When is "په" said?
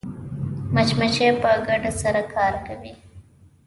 1.41-1.49